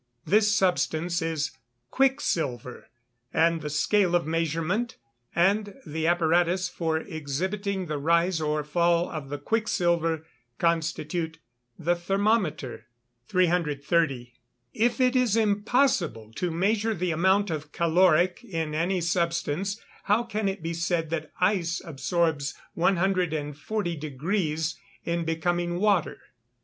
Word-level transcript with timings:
This 0.25 0.51
substance 0.51 1.21
is 1.21 1.51
quicksilver; 1.91 2.87
and 3.31 3.61
the 3.61 3.69
scale 3.69 4.15
of 4.15 4.25
measurement, 4.25 4.97
and 5.35 5.75
the 5.85 6.07
apparatus 6.07 6.67
for 6.69 6.97
exhibiting 6.97 7.85
the 7.85 7.99
rise 7.99 8.41
or 8.41 8.63
fall 8.63 9.11
of 9.11 9.29
the 9.29 9.37
quicksilver, 9.37 10.25
constitute 10.57 11.37
the 11.77 11.95
thermometer. 11.95 12.87
330. 13.27 14.33
If 14.73 14.99
it 14.99 15.15
is 15.15 15.35
impossible 15.35 16.31
to 16.33 16.49
measure 16.49 16.95
the 16.95 17.11
amount 17.11 17.51
of 17.51 17.71
caloric 17.71 18.43
in 18.43 18.73
any 18.73 19.01
substance, 19.01 19.79
how 20.05 20.23
can 20.23 20.49
it 20.49 20.63
be 20.63 20.73
said 20.73 21.11
that 21.11 21.31
ice 21.39 21.79
absorbs 21.85 22.55
140 22.73 23.97
_deg. 23.99 24.75
in 25.05 25.25
becoming 25.25 25.79
water? 25.79 26.17